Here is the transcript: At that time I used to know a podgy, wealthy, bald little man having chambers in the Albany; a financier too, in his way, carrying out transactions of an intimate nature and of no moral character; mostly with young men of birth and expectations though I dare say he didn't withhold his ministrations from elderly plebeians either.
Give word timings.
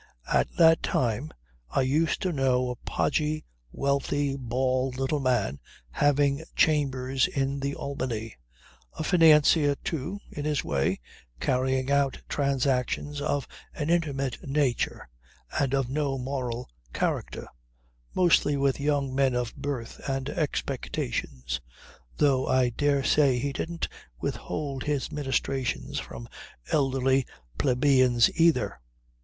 At 0.33 0.47
that 0.57 0.81
time 0.81 1.31
I 1.69 1.81
used 1.83 2.23
to 2.23 2.33
know 2.33 2.71
a 2.71 2.75
podgy, 2.75 3.45
wealthy, 3.71 4.35
bald 4.35 4.97
little 4.97 5.19
man 5.19 5.59
having 5.91 6.43
chambers 6.55 7.27
in 7.27 7.59
the 7.59 7.75
Albany; 7.75 8.35
a 8.97 9.03
financier 9.03 9.75
too, 9.75 10.19
in 10.31 10.43
his 10.43 10.63
way, 10.63 10.99
carrying 11.39 11.91
out 11.91 12.19
transactions 12.27 13.21
of 13.21 13.47
an 13.75 13.91
intimate 13.91 14.39
nature 14.41 15.07
and 15.59 15.71
of 15.75 15.87
no 15.87 16.17
moral 16.17 16.67
character; 16.93 17.47
mostly 18.15 18.57
with 18.57 18.79
young 18.79 19.13
men 19.13 19.35
of 19.35 19.55
birth 19.55 20.01
and 20.09 20.29
expectations 20.31 21.61
though 22.17 22.47
I 22.47 22.71
dare 22.71 23.03
say 23.03 23.37
he 23.37 23.53
didn't 23.53 23.87
withhold 24.19 24.81
his 24.85 25.11
ministrations 25.11 25.99
from 25.99 26.27
elderly 26.71 27.27
plebeians 27.59 28.31
either. 28.35 28.81